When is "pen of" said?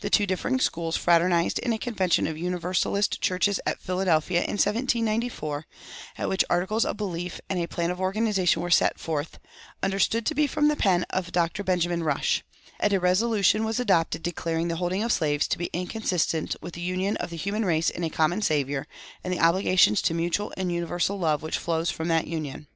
10.76-11.32